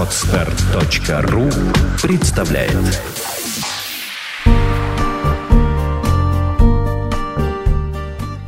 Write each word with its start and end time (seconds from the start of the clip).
Отстар.ру 0.00 1.42
представляет 2.02 2.72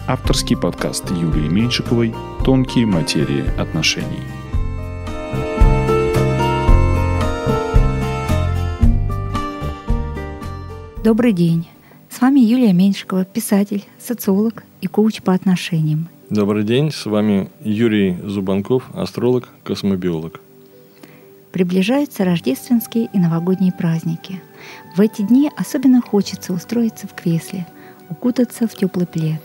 Авторский 0.09 0.57
подкаст 0.57 1.11
Юлии 1.11 1.51
Меньшиковой 1.51 2.15
«Тонкие 2.43 2.87
материи 2.87 3.45
отношений». 3.61 4.23
Добрый 11.05 11.35
день. 11.35 11.69
С 12.09 12.23
вами 12.23 12.41
Юлия 12.41 12.73
Меньшикова, 12.73 13.27
писатель, 13.27 13.85
социолог 13.99 14.65
и 14.81 14.87
коуч 14.87 15.21
по 15.21 15.35
отношениям. 15.35 16.09
Добрый 16.31 16.65
день, 16.65 16.91
с 16.91 17.05
вами 17.05 17.51
Юрий 17.63 18.17
Зубанков, 18.25 18.85
астролог, 18.95 19.51
космобиолог. 19.65 20.41
Приближаются 21.53 22.25
рождественские 22.25 23.11
и 23.13 23.19
новогодние 23.19 23.73
праздники. 23.73 24.43
В 24.97 25.01
эти 25.01 25.21
дни 25.21 25.51
особенно 25.55 26.01
хочется 26.01 26.55
устроиться 26.55 27.07
в 27.07 27.15
кресле, 27.15 27.67
укутаться 28.09 28.67
в 28.67 28.75
теплый 28.75 29.07
плед 29.07 29.43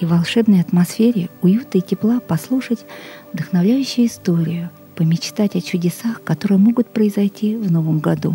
и 0.00 0.04
в 0.04 0.10
волшебной 0.10 0.60
атмосфере 0.60 1.30
уюта 1.40 1.78
и 1.78 1.80
тепла 1.80 2.20
послушать 2.20 2.84
вдохновляющую 3.32 4.06
историю, 4.06 4.70
помечтать 4.96 5.56
о 5.56 5.62
чудесах, 5.62 6.22
которые 6.22 6.58
могут 6.58 6.88
произойти 6.88 7.56
в 7.56 7.72
новом 7.72 8.00
году. 8.00 8.34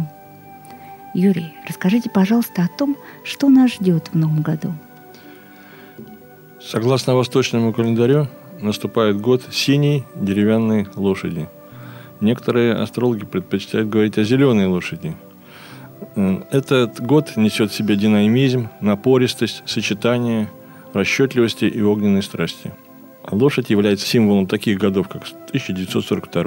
Юрий, 1.14 1.54
расскажите, 1.68 2.10
пожалуйста, 2.10 2.64
о 2.64 2.78
том, 2.78 2.98
что 3.24 3.50
нас 3.50 3.74
ждет 3.76 4.10
в 4.12 4.18
новом 4.18 4.42
году. 4.42 4.74
Согласно 6.60 7.16
восточному 7.16 7.72
календарю, 7.72 8.28
наступает 8.60 9.22
год 9.22 9.44
синей 9.52 10.06
деревянной 10.16 10.88
лошади– 10.96 11.48
Некоторые 12.22 12.74
астрологи 12.74 13.26
предпочитают 13.26 13.90
говорить 13.90 14.18
о 14.18 14.24
зеленой 14.24 14.68
лошади. 14.68 15.16
Этот 16.52 17.02
год 17.02 17.36
несет 17.36 17.72
в 17.72 17.76
себе 17.76 17.96
динамизм, 17.96 18.70
напористость, 18.82 19.64
сочетание 19.66 20.50
расчетливости 20.94 21.66
и 21.66 21.82
огненной 21.82 22.24
страсти. 22.24 22.74
А 23.24 23.36
лошадь 23.36 23.70
является 23.70 24.06
символом 24.06 24.48
таких 24.48 24.78
годов, 24.78 25.08
как 25.10 25.24
1942, 25.24 26.42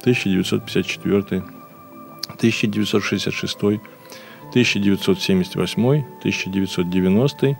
1954, 0.00 1.42
1966, 2.36 3.56
1978, 4.50 5.82
1990, 6.20 7.58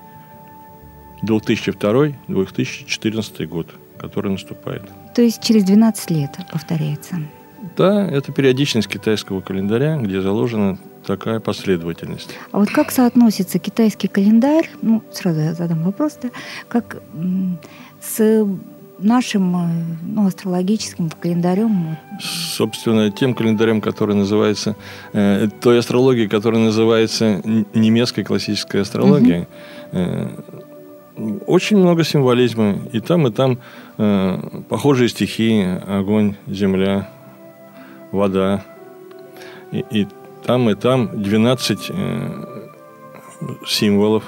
2002, 1.23 2.09
2014 2.29 3.49
год, 3.49 3.67
который 3.99 4.33
наступает. 4.33 4.83
То 5.15 5.23
есть 5.23 5.43
через 5.43 5.65
12 5.65 6.11
лет 6.11 6.31
повторяется. 6.53 7.17
Да, 7.77 8.07
это 8.07 8.33
периодичность 8.33 8.89
китайского 8.89 9.41
календаря, 9.41 9.97
где 9.97 10.21
заложена 10.21 10.79
такая 11.07 11.41
последовательность. 11.41 12.31
А 12.53 12.59
вот 12.59 12.71
как 12.71 12.91
соотносится 12.91 13.59
китайский 13.59 14.09
календарь, 14.09 14.69
ну, 14.83 15.03
сразу 15.13 15.41
я 15.41 15.55
задам 15.55 15.83
вопрос, 15.83 16.19
да, 16.23 16.31
как 16.69 17.03
с 18.01 18.47
нашим 18.99 19.57
э, 19.57 19.69
ну, 20.03 20.27
астрологическим 20.27 21.11
календарем? 21.11 21.97
Собственно, 22.21 23.11
тем 23.11 23.35
календарем, 23.35 23.81
который 23.81 24.15
называется, 24.15 24.77
э, 25.13 25.49
той 25.61 25.79
астрологией, 25.79 26.29
которая 26.29 26.61
называется 26.61 27.41
немецкой 27.75 28.25
классической 28.25 28.83
астрологией, 28.83 29.41
угу. 29.41 29.47
э, 29.93 30.29
очень 31.47 31.79
много 31.79 32.05
символизма. 32.05 32.79
И 32.93 33.01
там, 33.01 33.27
и 33.27 33.31
там 33.31 33.59
э, 33.97 34.39
похожие 34.69 35.09
стихии. 35.09 35.79
Огонь, 35.87 36.35
земля, 36.47 37.11
вода. 38.13 38.65
И, 39.73 39.85
и 39.91 40.07
там, 40.45 40.71
и 40.71 40.75
там 40.75 41.23
12 41.23 41.91
э, 41.91 42.45
символов, 43.67 44.25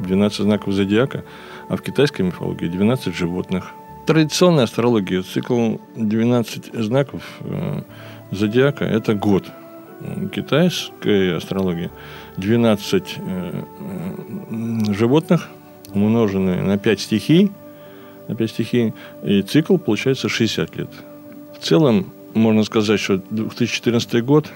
12 0.00 0.38
знаков 0.38 0.74
зодиака. 0.74 1.24
А 1.68 1.76
в 1.76 1.82
китайской 1.82 2.22
мифологии 2.22 2.66
12 2.66 3.14
животных. 3.14 3.72
Традиционная 4.06 4.64
астрология, 4.64 5.22
цикл 5.22 5.76
12 5.96 6.74
знаков 6.74 7.22
э, 7.40 7.82
зодиака– 8.30 8.84
это 8.86 9.14
год. 9.14 9.44
Китайская 10.34 11.36
астрология 11.36 11.92
12 12.36 13.16
э, 13.18 13.64
э, 14.50 14.92
животных– 14.92 15.48
умноженные 15.94 16.62
на 16.62 16.78
5 16.78 17.00
стихий, 17.00 17.50
на 18.28 18.34
5 18.34 18.50
стихий, 18.50 18.94
и 19.22 19.42
цикл 19.42 19.76
получается 19.76 20.28
60 20.28 20.76
лет. 20.76 20.90
В 21.58 21.64
целом, 21.64 22.12
можно 22.34 22.64
сказать, 22.64 23.00
что 23.00 23.18
2014 23.30 24.24
год 24.24 24.50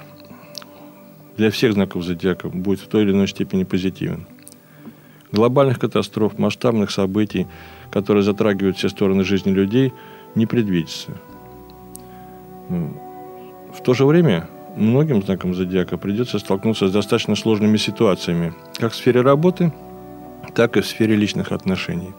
для 1.36 1.50
всех 1.50 1.74
знаков 1.74 2.04
зодиака 2.04 2.48
будет 2.48 2.80
в 2.80 2.88
той 2.88 3.02
или 3.02 3.12
иной 3.12 3.28
степени 3.28 3.64
позитивен. 3.64 4.26
Глобальных 5.32 5.78
катастроф, 5.78 6.38
масштабных 6.38 6.91
событий, 6.91 7.47
которые 7.91 8.22
затрагивают 8.22 8.78
все 8.78 8.88
стороны 8.88 9.24
жизни 9.24 9.50
людей, 9.50 9.92
не 10.34 10.47
предвидится. 10.47 11.10
В 12.68 13.82
то 13.84 13.92
же 13.92 14.06
время 14.06 14.48
многим 14.76 15.22
знакам 15.22 15.54
зодиака 15.54 15.98
придется 15.98 16.38
столкнуться 16.38 16.88
с 16.88 16.92
достаточно 16.92 17.36
сложными 17.36 17.76
ситуациями, 17.76 18.54
как 18.78 18.92
в 18.92 18.97
сфере 18.97 19.20
работы– 19.20 19.72
так 20.56 20.77
и 20.78 20.81
в 20.81 20.87
сфере 20.87 21.15
личных 21.15 21.53
отношений. 21.53 22.15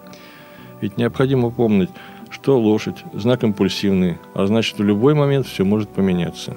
Ведь 0.79 0.97
необходимо 0.97 1.49
помнить, 1.49 1.89
что 2.29 2.59
лошадь– 2.59 3.03
знак 3.13 3.43
импульсивный, 3.43 4.19
а 4.35 4.45
значит, 4.45 4.77
в 4.77 4.83
любой 4.83 5.15
момент 5.15 5.47
все 5.47 5.65
может 5.65 5.89
поменяться. 5.89 6.55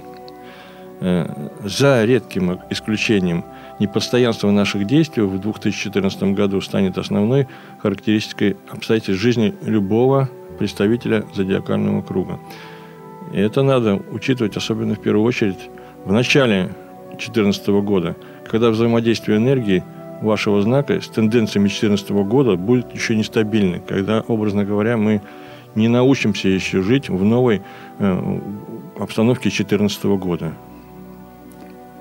Э, 1.00 1.48
за 1.64 2.04
редким 2.04 2.60
исключением 2.68 3.44
непостоянство 3.78 4.50
наших 4.50 4.86
действий 4.86 5.22
в 5.22 5.40
2014 5.40 6.22
году 6.34 6.60
станет 6.60 6.98
основной 6.98 7.48
характеристикой 7.78 8.58
обстоятельств 8.70 9.22
жизни 9.22 9.54
любого 9.62 10.28
представителя 10.58 11.24
зодиакального 11.34 12.02
круга. 12.02 12.38
И 13.32 13.38
это 13.38 13.62
надо 13.62 14.02
учитывать 14.12 14.54
особенно 14.58 14.96
в 14.96 15.00
первую 15.00 15.24
очередь 15.24 15.70
в 16.04 16.12
начале 16.12 16.74
2014 17.08 17.68
года, 17.68 18.16
когда 18.50 18.68
взаимодействие 18.68 19.38
энергии– 19.38 19.82
вашего 20.20 20.62
знака 20.62 21.00
с 21.00 21.08
тенденциями 21.08 21.68
2014 21.68 22.10
года 22.10 22.56
будет 22.56 22.94
еще 22.94 23.16
нестабильны, 23.16 23.80
когда, 23.86 24.20
образно 24.20 24.64
говоря, 24.64 24.96
мы 24.96 25.22
не 25.74 25.88
научимся 25.88 26.48
еще 26.48 26.82
жить 26.82 27.08
в 27.08 27.24
новой 27.24 27.62
э, 27.98 28.40
обстановке 28.98 29.50
2014 29.50 30.04
года. 30.04 30.52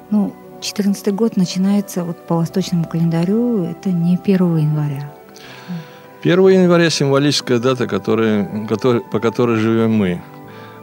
Ну, 0.10 0.34
2014 0.54 1.14
год 1.14 1.38
начинается 1.38 2.04
вот 2.04 2.18
по 2.26 2.36
восточному 2.36 2.86
календарю, 2.86 3.64
это 3.64 3.92
не 3.92 4.18
1 4.22 4.58
января. 4.58 5.12
1 6.24 6.48
января 6.48 6.90
символическая 6.90 7.60
дата, 7.60 7.88
которая, 7.88 8.68
который, 8.68 9.02
по 9.02 9.20
которой 9.20 9.58
живем 9.58 9.94
мы. 9.94 10.22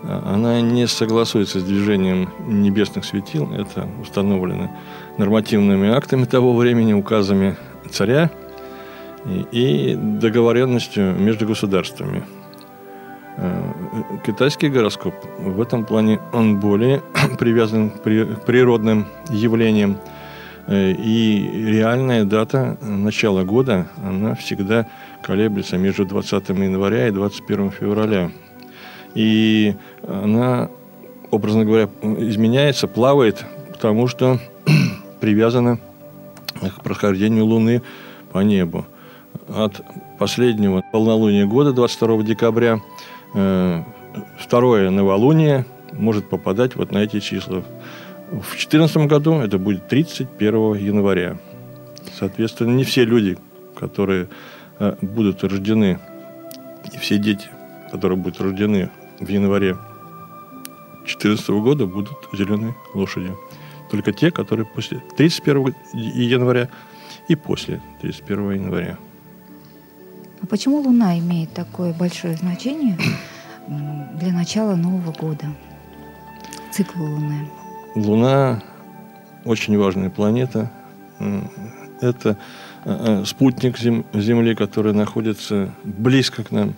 Она 0.03 0.61
не 0.61 0.87
согласуется 0.87 1.61
с 1.61 1.65
движением 1.65 2.31
небесных 2.47 3.05
светил, 3.05 3.53
это 3.53 3.89
установлено 4.01 4.71
нормативными 5.19 5.89
актами 5.89 6.25
того 6.25 6.55
времени, 6.55 6.93
указами 6.93 7.57
царя 7.91 8.31
и 9.53 9.97
договоренностью 9.97 11.15
между 11.15 11.47
государствами. 11.47 12.25
Э, 13.37 13.73
китайский 14.25 14.69
гороскоп 14.69 15.15
в 15.39 15.61
этом 15.61 15.85
плане 15.85 16.21
он 16.33 16.59
более 16.59 17.03
привязан 17.39 17.91
к 17.91 18.03
природным 18.03 19.07
явлениям. 19.31 19.99
Э, 20.67 20.93
и 20.93 21.67
реальная 21.71 22.25
дата 22.25 22.79
начала 22.81 23.45
года, 23.45 23.89
она 24.03 24.35
всегда 24.35 24.87
колеблется 25.23 25.77
между 25.77 26.07
20 26.07 26.49
января 26.49 27.09
и 27.09 27.11
21 27.11 27.71
февраля. 27.71 28.31
И 29.17 29.75
она, 30.07 30.69
образно 31.31 31.65
говоря, 31.65 31.89
изменяется, 32.03 32.87
плавает, 32.87 33.47
потому 33.73 34.09
что 34.09 34.39
привязана 35.21 35.79
к 36.61 36.83
прохождению 36.83 37.47
Луны 37.47 37.81
по 38.33 38.41
небу. 38.41 38.85
От 39.49 39.81
последнего 40.19 40.83
полнолуния 40.93 41.47
года, 41.47 41.73
22 41.73 42.25
декабря, 42.25 42.83
э, 43.35 43.83
второе 44.39 44.91
новолуние 44.91 45.65
может 45.93 46.29
попадать 46.29 46.77
вот 46.77 46.93
на 46.93 46.99
эти 46.99 47.21
числа. 47.21 47.65
В 48.29 48.51
2014 48.51 48.99
году 49.09 49.41
это 49.41 49.57
будет 49.57 49.89
31 49.89 50.75
января. 50.75 51.39
Соответственно, 52.19 52.73
не 52.73 52.85
все 52.85 53.07
люди, 53.07 53.39
которые 53.79 54.29
э, 54.79 54.95
будут 55.01 55.43
рождены, 55.43 56.01
не 56.93 56.99
все 56.99 57.17
дети, 57.17 57.49
которые 57.91 58.19
будут 58.19 58.43
рождены 58.43 58.91
в 59.21 59.29
январе 59.29 59.77
2014 61.05 61.49
года, 61.51 61.87
будут 61.87 62.17
зеленой 62.33 62.75
лошадью 62.95 63.39
только 63.91 64.13
те, 64.13 64.31
которые 64.31 64.67
после 64.67 65.01
31 65.17 65.75
января 65.93 66.69
и 67.29 67.37
после 67.37 67.81
31 68.03 68.53
января. 68.53 68.99
А 70.43 70.47
почему 70.47 70.81
Луна 70.81 71.19
имеет 71.19 71.53
такое 71.53 71.93
большое 71.93 72.37
значение 72.37 72.99
для 73.69 74.33
начала 74.33 74.75
Нового 74.75 75.13
года? 75.13 75.47
циклу 76.77 77.07
Луны? 77.07 77.49
Луна 77.95 78.63
очень 79.45 79.79
важная 79.79 80.11
планета. 80.11 80.71
Это 82.01 82.37
э, 82.85 83.21
э, 83.21 83.25
спутник 83.25 83.79
Земли, 83.79 84.55
который 84.55 84.93
находится 84.93 85.71
близко 85.85 86.45
к 86.45 86.51
нам. 86.51 86.75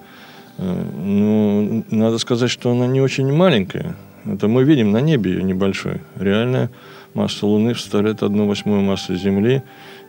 Э, 0.58 0.84
ну, 1.05 1.84
надо 1.90 2.19
сказать, 2.19 2.50
что 2.50 2.72
она 2.72 2.87
не 2.87 3.00
очень 3.00 3.32
маленькая. 3.32 3.96
Это 4.26 4.49
мы 4.49 4.64
видим 4.64 4.90
на 4.90 5.00
небе 5.00 5.32
ее 5.32 5.43
небольшой. 5.43 6.00
Реальная 6.16 6.70
масса 7.14 7.46
Луны 7.46 7.75
составляет 7.75 8.22
одну 8.22 8.46
восьмую 8.46 8.82
массы 8.82 9.16
Земли, 9.16 9.62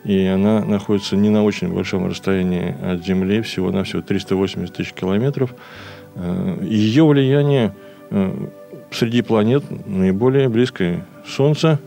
и 0.04 0.26
она 0.26 0.64
находится 0.64 1.16
не 1.16 1.30
на 1.30 1.44
очень 1.44 1.72
большом 1.72 2.06
расстоянии 2.06 2.74
от 2.82 3.04
Земли, 3.04 3.40
всего 3.40 3.70
на 3.70 3.84
всего 3.84 4.02
380 4.02 4.74
тысяч 4.74 4.92
километров. 4.92 5.54
Ее 6.62 7.06
влияние 7.06 7.74
среди 8.90 9.22
планет 9.22 9.64
наиболее 9.86 10.48
близкое 10.48 11.06
Солнце, 11.26 11.78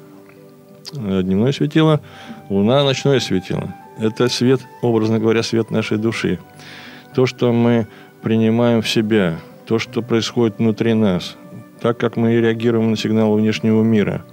дневное 0.92 1.52
светило, 1.52 2.02
Луна– 2.50 2.84
ночное 2.86 3.20
светило. 3.20 3.76
Это 4.00 4.28
свет, 4.28 4.62
образно 4.82 5.20
говоря, 5.20 5.44
свет 5.44 5.70
нашей 5.72 5.98
души. 5.98 6.40
То, 7.14 7.26
что 7.26 7.52
мы 7.54 7.88
принимаем 8.24 8.82
в 8.82 8.90
себя, 8.90 9.40
то, 9.66 9.78
что 9.80 10.02
происходит 10.02 10.58
внутри 10.58 10.94
нас, 10.94 11.36
так 11.82 11.98
как 11.98 12.16
мы 12.16 12.34
реагируем 12.36 12.92
на 12.92 12.98
сигналы 12.98 13.40
внешнего 13.40 13.84
мира. 13.84 14.26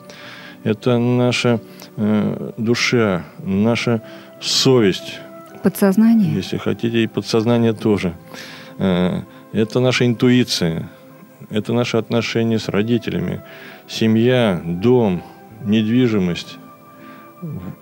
Это 0.63 0.99
наша 0.99 1.61
э, 1.97 2.53
душа, 2.57 3.25
наша 3.39 4.03
совесть. 4.41 5.19
Подсознание? 5.63 6.33
Если 6.33 6.57
хотите, 6.57 7.03
и 7.03 7.07
подсознание 7.07 7.73
тоже. 7.73 8.15
Э, 8.79 9.23
это 9.53 9.81
наша 9.81 10.07
интуиция, 10.07 10.89
это 11.51 11.73
наши 11.73 11.97
отношения 11.97 12.59
с 12.59 12.69
родителями, 12.69 13.43
семья, 13.89 14.61
дом, 14.65 15.23
недвижимость. 15.65 16.59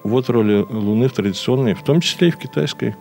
Вот 0.04 0.30
роли 0.30 0.64
Луны 0.70 1.08
в 1.08 1.12
традиционной, 1.12 1.74
в 1.74 1.82
том 1.82 2.00
числе 2.00 2.28
и 2.28 2.30
в 2.30 2.38
китайской 2.38 2.94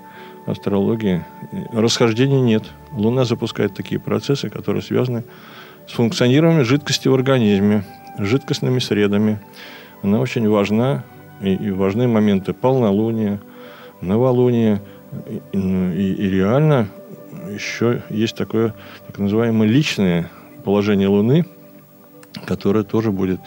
астрологии. 0.48 1.24
Расхождений 1.72 2.42
нет. 2.42 2.64
Луна 2.94 3.26
запускает 3.26 3.76
такие 3.76 4.00
процессы, 4.00 4.50
которые 4.50 4.82
связаны 4.82 5.24
с 5.88 5.92
функционированием 5.92 6.66
жидкости 6.66 7.08
в 7.08 7.14
организме, 7.14 7.86
жидкостными 8.18 8.80
средами. 8.80 9.40
Она 10.02 10.20
очень 10.20 10.48
важна, 10.50 11.04
и, 11.42 11.54
и 11.54 11.72
важны 11.72 12.08
моменты 12.08 12.54
полнолуния, 12.54 13.40
новолуния. 14.02 14.82
И, 15.54 15.58
и, 15.58 16.14
и 16.14 16.30
реально 16.30 16.88
еще 17.50 18.04
есть 18.10 18.36
такое 18.36 18.74
так 19.06 19.20
называемое 19.20 19.68
личное 19.68 20.30
положение 20.64 21.08
Луны, 21.08 21.46
которое 22.46 22.84
тоже 22.84 23.12
будет 23.12 23.40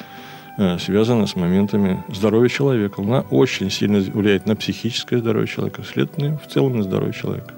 связано 0.79 1.27
с 1.27 1.37
моментами 1.37 2.05
здоровья 2.09 2.49
человека. 2.49 3.01
Луна 3.01 3.25
очень 3.31 3.71
сильно 3.71 4.01
влияет 4.01 4.47
на 4.47 4.57
психическое 4.57 5.19
здоровье 5.19 5.47
человека, 5.47 5.83
следовательно, 5.83 6.39
в 6.39 6.47
целом 6.47 6.77
на 6.77 6.83
здоровье 6.83 7.15
человека. 7.15 7.55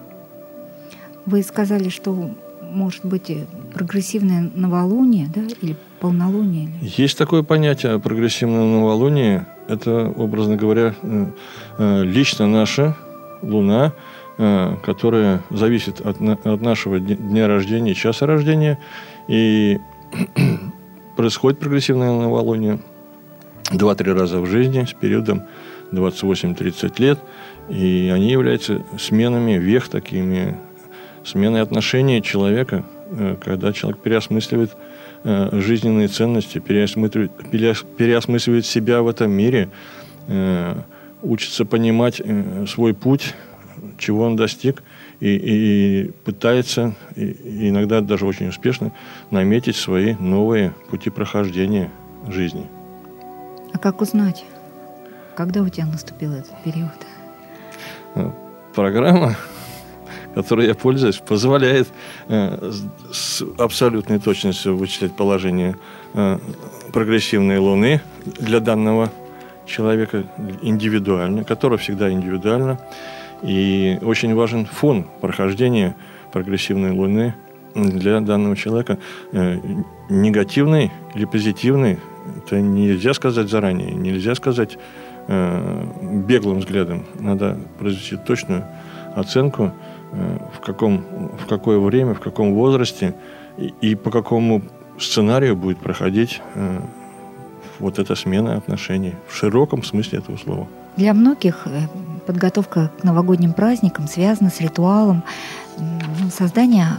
Вы 1.26 1.42
сказали, 1.42 1.88
что 1.88 2.30
может 2.60 3.04
быть 3.04 3.30
прогрессивное 3.74 4.50
новолуние, 4.54 5.28
да, 5.34 5.42
или 5.60 5.76
полнолуние? 6.00 6.70
Есть 6.80 7.18
такое 7.18 7.42
понятие 7.42 7.98
прогрессивное 7.98 8.64
новолуние. 8.64 9.46
Это, 9.68 10.08
образно 10.08 10.56
говоря, 10.56 10.94
э, 11.02 11.26
э, 11.78 12.04
лично 12.04 12.46
наша 12.46 12.96
Луна, 13.42 13.92
которая 14.82 15.42
зависит 15.50 16.00
от, 16.00 16.20
от 16.20 16.60
нашего 16.62 16.98
дня 16.98 17.46
рождения, 17.48 17.94
часа 17.94 18.26
рождения, 18.26 18.78
и 19.28 19.78
происходит 21.22 21.60
прогрессивное 21.60 22.10
новолуние 22.10 22.80
два-три 23.70 24.12
раза 24.12 24.40
в 24.40 24.46
жизни 24.46 24.84
с 24.84 24.92
периодом 24.92 25.44
28-30 25.92 26.94
лет. 26.98 27.20
И 27.68 28.10
они 28.12 28.32
являются 28.32 28.82
сменами 28.98 29.52
вех 29.52 29.88
такими, 29.88 30.56
сменой 31.24 31.62
отношения 31.62 32.22
человека, 32.22 32.84
э, 33.12 33.36
когда 33.40 33.72
человек 33.72 34.00
переосмысливает 34.00 34.76
э, 35.22 35.60
жизненные 35.60 36.08
ценности, 36.08 36.58
переосмысливает, 36.58 37.30
переосмысливает 37.96 38.66
себя 38.66 39.00
в 39.02 39.06
этом 39.06 39.30
мире, 39.30 39.68
э, 40.26 40.74
учится 41.22 41.64
понимать 41.64 42.20
свой 42.66 42.94
путь, 42.94 43.32
чего 43.96 44.24
он 44.24 44.34
достиг– 44.34 44.82
и, 45.22 45.36
и 45.36 46.10
пытается, 46.24 46.94
и 47.14 47.68
иногда 47.68 48.00
даже 48.00 48.26
очень 48.26 48.48
успешно, 48.48 48.92
наметить 49.30 49.76
свои 49.76 50.14
новые 50.14 50.74
пути 50.90 51.10
прохождения 51.10 51.92
жизни. 52.26 52.66
А 53.72 53.78
как 53.78 54.00
узнать, 54.00 54.44
когда 55.36 55.62
у 55.62 55.68
тебя 55.68 55.86
наступил 55.86 56.32
этот 56.32 56.60
период? 56.64 56.90
Ну, 58.16 58.34
программа, 58.74 59.36
которой 60.34 60.66
я 60.66 60.74
пользуюсь, 60.74 61.18
позволяет 61.18 61.86
э, 62.26 62.72
с 63.12 63.44
абсолютной 63.58 64.18
точностью 64.18 64.76
вычислять 64.76 65.14
положение 65.14 65.76
э, 66.14 66.40
прогрессивной 66.92 67.58
Луны 67.58 68.00
для 68.24 68.58
данного 68.58 69.08
человека 69.66 70.24
индивидуально, 70.62 71.44
которое 71.44 71.76
всегда 71.76 72.10
индивидуально. 72.10 72.80
И 73.42 73.98
очень 74.02 74.34
важен 74.34 74.66
фон 74.66 75.06
прохождения 75.20 75.96
прогрессивной 76.32 76.92
Луны 76.92 77.34
для 77.74 78.20
данного 78.20 78.56
человека. 78.56 78.98
Э, 79.32 79.58
негативный 80.08 80.90
или 81.14 81.24
позитивный, 81.24 81.98
это 82.38 82.60
нельзя 82.60 83.14
сказать 83.14 83.48
заранее, 83.48 83.92
нельзя 83.92 84.34
сказать 84.34 84.78
э, 85.28 85.86
беглым 86.26 86.60
взглядом. 86.60 87.04
Надо 87.18 87.58
произвести 87.78 88.16
точную 88.16 88.66
оценку, 89.14 89.72
э, 90.12 90.38
в, 90.54 90.60
каком, 90.60 91.04
в 91.38 91.46
какое 91.46 91.78
время, 91.78 92.14
в 92.14 92.20
каком 92.20 92.54
возрасте 92.54 93.14
и, 93.58 93.72
и 93.80 93.94
по 93.94 94.10
какому 94.10 94.62
сценарию 94.98 95.56
будет 95.56 95.78
проходить 95.78 96.40
вот 97.80 97.98
эта 97.98 98.14
смена 98.14 98.56
отношений 98.56 99.14
в 99.26 99.34
широком 99.34 99.82
смысле 99.82 100.18
этого 100.18 100.36
слова. 100.36 100.68
Для 100.96 101.14
многих 101.14 101.66
подготовка 102.26 102.90
к 103.00 103.04
новогодним 103.04 103.52
праздникам 103.52 104.08
связана 104.08 104.50
с 104.50 104.60
ритуалом 104.60 105.24
ну, 105.78 106.30
создания 106.30 106.98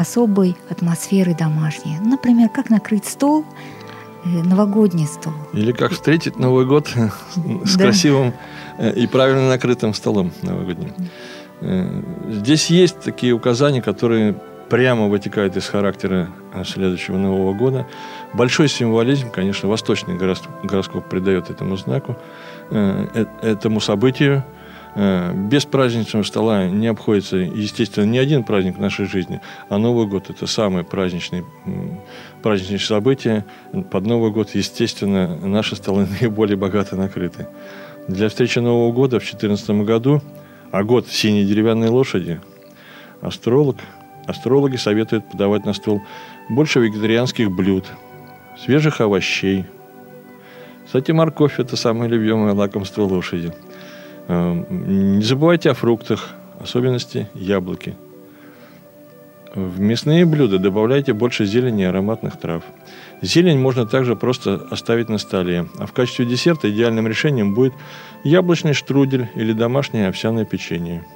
особой 0.00 0.56
атмосферы 0.70 1.34
домашней. 1.34 1.98
Например, 2.00 2.48
как 2.48 2.70
накрыть 2.70 3.06
стол, 3.06 3.44
э, 4.24 4.28
новогодний 4.28 5.06
стол. 5.06 5.34
Или 5.52 5.72
как 5.72 5.92
встретить 5.92 6.38
Новый 6.38 6.66
год 6.66 6.88
с 7.64 7.76
да. 7.76 7.84
красивым 7.84 8.32
э, 8.78 8.92
и 8.94 9.06
правильно 9.06 9.48
накрытым 9.48 9.92
столом 9.94 10.32
новогодним. 10.42 10.94
Э, 11.60 12.02
здесь 12.30 12.70
есть 12.70 13.00
такие 13.00 13.32
указания, 13.32 13.82
которые 13.82 14.36
прямо 14.70 15.08
вытекают 15.08 15.56
из 15.56 15.66
характера 15.66 16.28
следующего 16.64 17.16
Нового 17.16 17.52
года. 17.52 17.86
Большой 18.32 18.68
символизм, 18.68 19.28
конечно, 19.30 19.68
восточный 19.68 20.16
гороскоп 20.16 21.08
придает 21.08 21.50
этому 21.50 21.76
знаку. 21.76 22.16
Э, 22.70 23.06
э, 23.14 23.24
этому 23.42 23.80
событию. 23.80 24.44
Э, 24.94 25.32
без 25.34 25.64
праздничного 25.64 26.22
стола 26.22 26.68
не 26.68 26.86
обходится, 26.86 27.36
естественно, 27.36 28.04
ни 28.04 28.16
один 28.16 28.44
праздник 28.44 28.76
в 28.76 28.80
нашей 28.80 29.06
жизни, 29.06 29.40
а 29.68 29.78
Новый 29.78 30.06
год– 30.06 30.26
это 30.30 30.46
самое 30.46 30.84
праздничное, 30.84 31.44
праздничное 32.42 32.78
событие. 32.78 33.44
Под 33.90 34.06
Новый 34.06 34.30
год, 34.30 34.50
естественно, 34.54 35.36
наши 35.36 35.74
столы 35.74 36.06
наиболее 36.20 36.56
богато 36.56 36.94
накрыты. 36.94 37.48
Для 38.06 38.28
встречи 38.28 38.60
Нового 38.60 38.92
года 38.92 39.18
в 39.18 39.22
2014 39.22 39.70
году, 39.84 40.22
а 40.70 40.84
год 40.84 41.08
синей 41.08 41.44
деревянной 41.44 41.88
лошади, 41.88 42.40
астролог, 43.20 43.78
астрологи 44.26 44.76
советуют 44.76 45.28
подавать 45.28 45.64
на 45.64 45.72
стол 45.72 46.02
больше 46.48 46.78
вегетарианских 46.78 47.50
блюд, 47.50 47.84
свежих 48.64 49.00
овощей– 49.00 49.64
кстати, 50.90 51.12
морковь– 51.12 51.54
это 51.60 51.76
самое 51.76 52.10
любимое 52.10 52.52
лакомство 52.52 53.02
лошади. 53.02 53.52
Эм, 54.26 55.18
не 55.18 55.22
забывайте 55.22 55.70
о 55.70 55.74
фруктах, 55.74 56.30
особенности 56.58 57.28
яблоки. 57.32 57.94
В 59.54 59.78
мясные 59.78 60.26
блюда 60.26 60.58
добавляйте 60.58 61.12
больше 61.12 61.44
зелени 61.44 61.82
и 61.82 61.84
ароматных 61.84 62.40
трав. 62.40 62.64
Зелень 63.22 63.60
можно 63.60 63.86
также 63.86 64.16
просто 64.16 64.66
оставить 64.68 65.08
на 65.08 65.18
столе. 65.18 65.68
А 65.78 65.86
в 65.86 65.92
качестве 65.92 66.26
десерта 66.26 66.68
идеальным 66.68 67.06
решением 67.06 67.54
будет 67.54 67.72
яблочный 68.24 68.72
штрудель 68.72 69.28
или 69.36 69.52
домашнее 69.52 70.08
овсяное 70.08 70.44
печенье. 70.44 71.06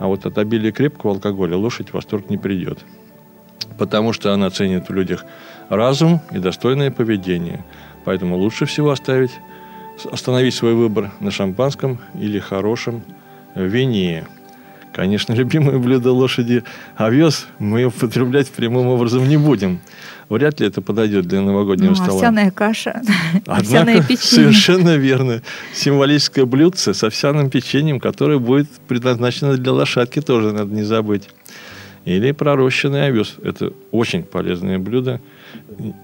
А 0.00 0.08
вот 0.08 0.26
от 0.26 0.36
обилия 0.36 0.72
крепкого 0.72 1.12
алкоголя 1.12 1.56
лошадь 1.56 1.90
в 1.90 1.94
восторг 1.94 2.28
не 2.28 2.38
придет. 2.38 2.80
Потому 3.78 4.12
что 4.12 4.32
она 4.32 4.50
ценит 4.50 4.88
в 4.88 4.92
людях 4.92 5.24
разум 5.68 6.20
и 6.32 6.38
достойное 6.38 6.90
поведение– 6.90 7.64
Поэтому 8.04 8.36
лучше 8.36 8.64
всего 8.66 8.90
оставить, 8.90 9.32
остановить 10.10 10.54
свой 10.54 10.74
выбор 10.74 11.10
на 11.20 11.30
шампанском 11.30 11.98
или 12.18 12.38
хорошем 12.38 13.02
вине. 13.54 14.26
Конечно, 14.92 15.32
любимое 15.34 15.78
блюдо 15.78 16.12
лошади– 16.12 16.64
овес 16.96 17.46
мы 17.58 17.84
употреблять 17.84 18.48
прямым 18.50 18.88
образом 18.88 19.28
не 19.28 19.36
будем. 19.36 19.80
вряд 20.28 20.60
ли 20.60 20.66
это 20.66 20.80
подойдет 20.82 21.26
для 21.26 21.40
новогоднего 21.42 21.90
Ну, 21.90 21.94
стола. 21.96 22.14
овсяная 22.14 22.50
каша, 22.50 23.02
овсяное 23.46 23.96
Однако, 23.98 24.02
печенье. 24.08 24.18
совершенно 24.52 24.96
верно. 24.96 25.42
Символическое 25.74 26.44
блюдце 26.44 26.94
с 26.94 27.04
овсяным 27.04 27.50
печеньем, 27.50 28.00
которое 28.00 28.38
будет 28.38 28.68
предназначено 28.88 29.56
для 29.56 29.72
лошадки, 29.72 30.20
тоже 30.20 30.52
надо 30.52 30.74
не 30.74 30.82
забыть. 30.82 31.28
Или 32.06 32.32
пророщенный 32.32 33.06
овес. 33.06 33.36
Это 33.44 33.72
очень 33.90 34.22
полезное 34.22 34.78
блюдо. 34.78 35.20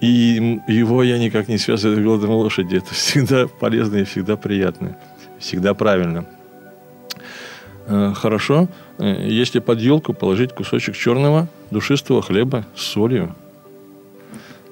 И 0.01 0.59
его 0.67 1.03
я 1.03 1.17
никак 1.17 1.47
не 1.47 1.57
связываю 1.57 1.97
с 1.97 2.03
голодом 2.03 2.31
лошади. 2.31 2.77
Это 2.77 2.93
всегда 2.93 3.47
полезно 3.47 3.97
и 3.97 4.03
всегда 4.03 4.37
приятно. 4.37 4.97
Всегда 5.39 5.73
правильно. 5.73 6.25
Э, 7.87 8.13
Хорошо, 8.15 8.67
э, 8.97 9.27
если 9.27 9.59
под 9.59 9.79
елку 9.79 10.13
положить 10.13 10.53
кусочек 10.53 10.95
черного 10.95 11.47
душистого 11.71 12.21
хлеба 12.21 12.65
с 12.75 12.81
солью. 12.81 13.35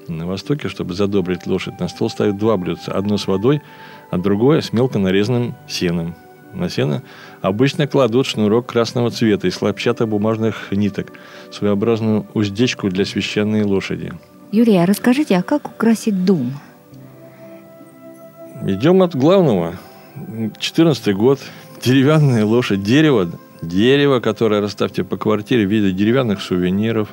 На 0.08 0.26
Востоке, 0.26 0.68
чтобы 0.68 0.94
задобрить 0.94 1.46
лошадь, 1.46 1.80
на 1.80 1.88
стол 1.88 2.10
ставят 2.10 2.36
два 2.36 2.56
блюдца. 2.56 2.92
Одно 2.92 3.18
с 3.18 3.26
водой, 3.26 3.60
а 4.10 4.18
другое 4.18 4.60
с 4.60 4.72
мелко 4.72 4.98
нарезанным 4.98 5.54
сеном. 5.66 6.14
На 6.52 6.70
сено 6.70 7.02
обычно 7.42 7.86
кладут 7.86 8.26
шнурок 8.26 8.66
красного 8.66 9.10
цвета 9.10 9.48
из 9.48 9.56
хлопчатобумажных 9.56 10.68
ниток, 10.70 11.12
своеобразную 11.50 12.26
уздечку 12.34 12.88
для 12.88 13.04
священной 13.04 13.62
лошади. 13.62 14.12
Юрий, 14.52 14.76
а 14.76 14.86
расскажите, 14.86 15.36
а 15.36 15.42
как 15.42 15.68
украсить 15.68 16.24
дом? 16.24 16.52
Идем 18.64 19.02
от 19.02 19.14
главного. 19.14 19.74
14 20.58 21.14
год. 21.14 21.40
Деревянная 21.82 22.44
лошадь. 22.44 22.82
Дерево. 22.82 23.30
Дерево, 23.62 24.20
которое 24.20 24.60
расставьте 24.60 25.02
по 25.04 25.16
квартире 25.16 25.66
в 25.66 25.70
виде 25.70 25.90
деревянных 25.90 26.40
сувениров, 26.40 27.08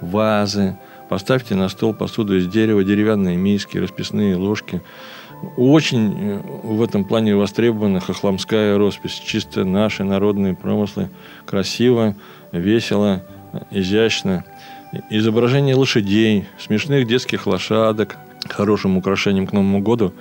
вазы. 0.00 0.78
Поставьте 1.08 1.54
на 1.54 1.68
стол 1.68 1.94
посуду 1.94 2.36
из 2.36 2.46
дерева, 2.48 2.82
деревянные 2.84 3.36
миски, 3.36 3.78
расписные 3.78 4.36
ложки. 4.36 4.82
Очень 5.56 6.14
э, 6.18 6.40
в 6.62 6.82
этом 6.82 7.04
плане 7.04 7.36
востребована 7.36 8.00
хохломская 8.00 8.76
роспись. 8.78 9.20
Чисто 9.24 9.64
наши 9.64 10.02
народные 10.04 10.54
промыслы. 10.54 11.10
Красиво, 11.44 12.14
весело, 12.52 13.24
изящно. 13.70 14.44
Изображение 15.10 15.74
лошадей, 15.74 16.46
смешных 16.58 17.06
детских 17.06 17.46
лошадок. 17.46 18.16
Хорошим 18.48 18.96
украшением 18.96 19.46
к 19.46 19.52
Новому 19.52 19.80
году 19.80 20.12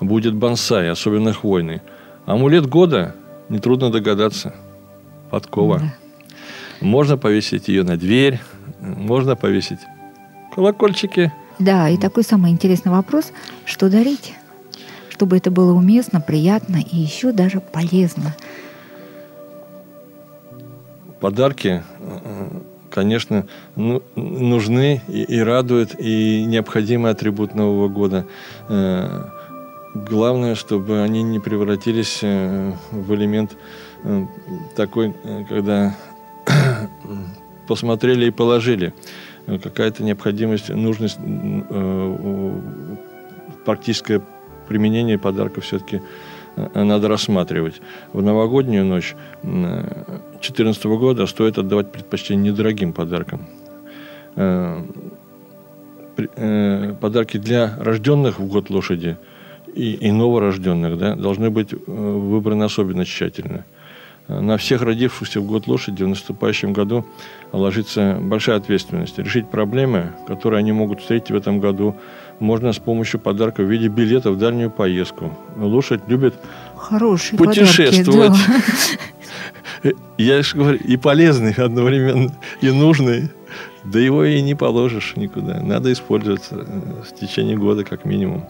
будет 0.00 0.34
бонсай, 0.34 0.90
особенно 0.90 1.32
хвойный. 1.32 1.80
Амулет 2.26 2.66
года, 2.66 3.14
нетрудно 3.48 3.90
догадаться, 3.90 4.54
подкова. 5.30 5.78
Да. 5.78 5.94
Можно 6.80 7.16
повесить 7.16 7.68
ее 7.68 7.84
на 7.84 7.96
дверь, 7.96 8.40
можно 8.80 9.36
повесить 9.36 9.78
колокольчики. 10.54 11.32
Да, 11.58 11.88
и 11.88 11.96
такой 11.96 12.24
самый 12.24 12.50
интересный 12.50 12.90
вопрос, 12.90 13.32
что 13.64 13.88
дарить? 13.88 14.34
Чтобы 15.08 15.36
это 15.36 15.50
было 15.50 15.72
уместно, 15.72 16.20
приятно 16.20 16.76
и 16.76 16.96
еще 16.96 17.32
даже 17.32 17.60
полезно. 17.60 18.34
Подарки, 21.20 21.84
э, 22.00 22.60
конечно, 22.92 23.46
ну, 23.74 24.02
нужны 24.16 25.00
и, 25.08 25.22
и 25.22 25.40
радуют, 25.40 25.94
и 25.98 26.44
необходимый 26.44 27.10
атрибут 27.10 27.54
Нового 27.54 27.88
года. 27.88 28.26
Э, 28.68 29.24
Главное, 29.94 30.54
чтобы 30.54 31.02
они 31.02 31.22
не 31.22 31.38
превратились 31.38 32.20
э, 32.22 32.72
в 32.92 33.14
элемент 33.14 33.58
э, 34.04 34.24
такой, 34.74 35.14
когда 35.50 35.94
посмотрели 37.68 38.26
и 38.26 38.30
положили. 38.30 38.94
Какая-то 39.46 40.02
необходимость, 40.02 40.68
нужность, 40.70 41.18
практическое 43.66 44.22
применение 44.68 45.18
подарка 45.18 45.60
все-таки 45.60 46.00
надо 46.56 47.08
рассматривать. 47.08 47.80
В 48.12 48.22
новогоднюю 48.22 48.84
ночь 48.84 49.14
2014 49.42 50.84
года 50.84 51.26
стоит 51.26 51.58
отдавать 51.58 51.92
предпочтение 51.92 52.52
недорогим 52.52 52.92
подаркам. 52.92 53.46
Э, 54.36 54.82
э, 56.36 56.94
Подарки 57.00 57.36
для 57.38 57.76
рожденных 57.78 58.38
в 58.38 58.46
год 58.46 58.70
лошади 58.70 59.16
и, 59.74 59.92
и 59.94 60.10
новорожденных 60.10 60.98
да, 60.98 61.14
должны 61.14 61.50
быть 61.50 61.72
э, 61.72 61.76
выбраны 61.86 62.64
особенно 62.64 63.04
тщательно. 63.04 63.64
Э, 64.28 64.40
На 64.40 64.56
всех 64.56 64.82
родившихся 64.82 65.40
в 65.40 65.46
год 65.46 65.66
лошади 65.66 66.04
в 66.04 66.08
наступающем 66.08 66.72
году 66.72 67.04
ложится 67.52 68.18
большая 68.20 68.56
ответственность. 68.56 69.18
Решить 69.18 69.50
проблемы, 69.50 70.12
которые 70.26 70.58
они 70.60 70.72
могут 70.72 71.00
встретить 71.00 71.30
в 71.30 71.34
этом 71.36 71.60
году, 71.60 71.96
можно 72.42 72.72
с 72.72 72.78
помощью 72.78 73.20
подарка 73.20 73.62
в 73.62 73.70
виде 73.70 73.88
билета 73.88 74.30
в 74.30 74.38
дальнюю 74.38 74.70
поездку. 74.70 75.32
Лошадь 75.56 76.02
любит 76.08 76.34
Хорошие 76.76 77.38
Путешествовать. 77.38 78.32
подарки. 78.32 78.98
да. 79.84 79.90
Я 80.18 80.42
же 80.42 80.56
говорю, 80.56 80.78
и 80.78 80.96
полезный 80.96 81.52
одновременно, 81.52 82.32
и 82.60 82.70
нужный. 82.70 83.30
Да 83.84 83.98
его 83.98 84.24
и 84.24 84.40
не 84.42 84.54
положишь 84.54 85.14
никуда. 85.16 85.60
Надо 85.60 85.92
использовать 85.92 86.48
э, 86.50 86.64
в 87.08 87.14
течение 87.18 87.56
года 87.56 87.84
как 87.84 88.04
минимум. 88.04 88.44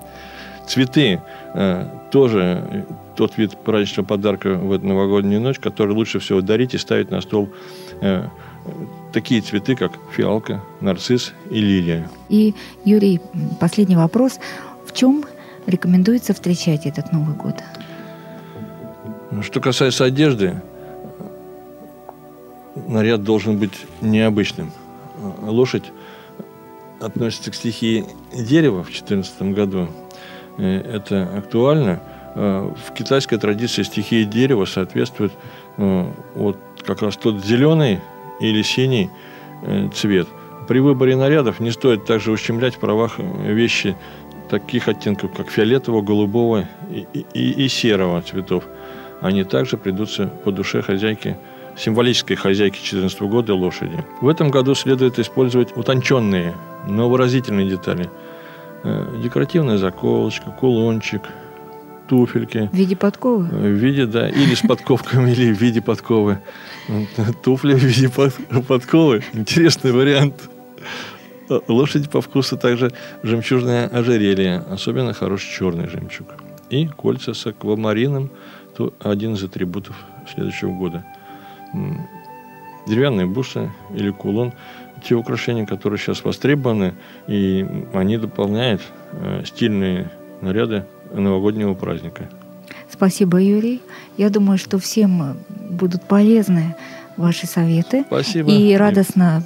Цветы 0.66 1.22
э, 1.54 1.86
тоже 2.10 2.62
э, 2.70 2.82
тот 3.16 3.38
вид 3.38 3.56
праздничного 3.56 4.06
подарка 4.06 4.54
в 4.54 4.72
эту 4.72 4.86
новогоднюю 4.86 5.40
ночь, 5.40 5.58
который 5.58 5.92
лучше 5.92 6.18
всего 6.18 6.40
дарить 6.40 6.74
и 6.74 6.78
ставить 6.78 7.10
на 7.10 7.20
стол 7.20 7.48
э, 8.00 8.24
э, 8.66 8.70
такие 9.12 9.40
цветы, 9.40 9.76
как 9.76 9.92
фиалка, 10.10 10.62
нарцисс 10.80 11.32
и 11.50 11.60
лилия. 11.60 12.10
И, 12.28 12.54
Юрий, 12.84 13.20
последний 13.60 13.96
вопрос. 13.96 14.38
В 14.86 14.92
чем 14.92 15.24
рекомендуется 15.66 16.34
встречать 16.34 16.86
этот 16.86 17.12
Новый 17.12 17.36
год? 17.36 17.56
Что 19.42 19.60
касается 19.60 20.04
одежды, 20.04 20.60
наряд 22.74 23.22
должен 23.22 23.58
быть 23.58 23.86
необычным. 24.00 24.72
Лошадь 25.42 25.84
относится 27.00 27.50
к 27.50 27.54
стихии 27.54 28.04
дерева 28.34 28.82
в 28.82 28.86
2014 28.86 29.42
году. 29.54 29.88
Э, 30.58 30.80
Это 30.80 31.28
актуально. 31.36 32.00
Э, 32.34 32.70
В 32.86 32.92
китайской 32.92 33.38
традиции 33.38 33.82
стихия 33.82 34.24
дерева 34.24 34.64
соответствует 34.64 35.32
э, 35.78 36.06
вот 36.34 36.56
как 36.86 37.02
раз 37.02 37.16
тот 37.16 37.44
зеленый 37.44 38.00
или 38.40 38.62
синий 38.62 39.10
э, 39.62 39.88
цвет. 39.94 40.28
При 40.68 40.78
выборе 40.80 41.16
нарядов 41.16 41.60
не 41.60 41.70
стоит 41.70 42.04
также 42.04 42.30
ущемлять 42.32 42.74
в 42.76 42.78
правах 42.78 43.14
э, 43.18 43.52
вещи 43.52 43.96
таких 44.48 44.88
оттенков, 44.88 45.32
как 45.32 45.50
фиолетового, 45.50 46.02
голубого 46.02 46.68
и, 46.90 47.06
и- 47.34 47.64
и 47.64 47.68
серого 47.68 48.20
цветов. 48.22 48.64
Они 49.20 49.44
также 49.44 49.76
придутся 49.76 50.26
по 50.44 50.50
душе 50.52 50.82
хозяйки, 50.82 51.36
символической 51.76 52.36
хозяйки 52.36 52.74
2014 52.76 53.20
года 53.22 53.54
лошади. 53.54 54.04
В 54.20 54.28
этом 54.28 54.50
году 54.50 54.74
следует 54.74 55.18
использовать 55.18 55.76
утонченные, 55.76 56.54
но 56.88 57.08
выразительные 57.08 57.68
детали. 57.68 58.10
Э, 58.84 59.06
Декоративная 59.22 59.78
заколочка, 59.78 60.50
кулончик, 60.50 61.22
туфельки. 62.12 62.68
В 62.70 62.76
виде 62.76 62.94
подковы? 62.94 63.44
В 63.44 63.66
виде, 63.68 64.04
да, 64.04 64.28
или 64.28 64.54
с 64.54 64.60
подковками, 64.60 65.30
или 65.30 65.50
в 65.54 65.58
виде 65.58 65.80
подковы. 65.80 66.40
Туфли 67.42 67.72
в 67.72 67.82
виде 67.82 68.10
под- 68.10 68.66
подковы. 68.68 69.22
Интересный 69.32 69.92
вариант. 69.92 70.34
Лошади 71.68 72.10
по 72.10 72.20
вкусу 72.20 72.58
также 72.58 72.92
жемчужное 73.22 73.86
ожерелье, 73.86 74.62
особенно 74.70 75.14
хороший 75.14 75.50
черный 75.56 75.88
жемчуг. 75.88 76.26
И 76.68 76.86
кольца 76.86 77.32
с 77.32 77.46
аквамарином, 77.46 78.30
то 78.76 78.92
один 79.02 79.32
из 79.32 79.42
атрибутов 79.44 79.96
следующего 80.34 80.72
года. 80.72 81.06
Деревянные 82.86 83.24
бусы 83.24 83.70
или 83.94 84.10
кулон– 84.10 84.52
те 85.02 85.14
украшения, 85.14 85.64
которые 85.64 85.98
сейчас 85.98 86.24
востребованы, 86.24 86.92
и 87.26 87.66
они 87.94 88.18
дополняют 88.18 88.82
э, 89.12 89.42
стильные 89.46 90.10
наряды 90.42 90.84
новогоднего 91.14 91.74
праздника. 91.74 92.28
Спасибо, 92.90 93.38
Юрий. 93.38 93.80
Я 94.16 94.30
думаю, 94.30 94.58
что 94.58 94.78
всем 94.78 95.22
э, 95.22 95.34
будут 95.70 96.02
полезны 96.04 96.76
ваши 97.16 97.46
советы. 97.46 98.04
Спасибо. 98.06 98.50
И 98.50 98.74
радостно 98.76 99.42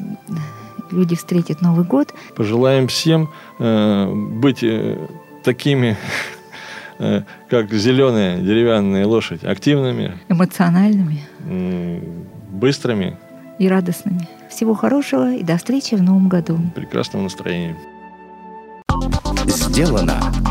люди 0.90 1.16
встретят 1.16 1.60
Новый 1.62 1.84
год. 1.84 2.12
Пожелаем 2.36 2.88
всем 2.88 3.30
э, 3.58 4.12
быть 4.12 4.62
э, 4.62 4.98
такими, 5.44 5.96
э, 6.98 7.22
как 7.48 7.72
зеленая 7.72 8.38
деревянная 8.40 9.06
лошадь, 9.06 9.44
активными, 9.44 10.18
эмоциональными 10.28 11.20
м, 11.48 12.00
быстрыми, 12.50 13.16
и 13.58 13.68
радостными. 13.68 14.28
Всего 14.50 14.74
хорошего 14.74 15.34
и 15.34 15.42
до 15.42 15.56
встречи 15.56 15.94
в 15.94 16.02
новом 16.02 16.28
году. 16.28 16.58
прекрасного 16.74 17.22
настроения. 17.22 17.76
Сделано 19.46 20.20